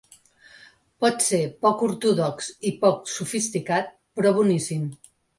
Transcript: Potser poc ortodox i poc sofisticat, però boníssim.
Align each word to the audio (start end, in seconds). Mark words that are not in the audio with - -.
Potser 1.03 1.41
poc 1.65 1.83
ortodox 1.87 2.47
i 2.69 2.71
poc 2.85 3.11
sofisticat, 3.17 3.93
però 4.17 4.33
boníssim. 4.39 4.89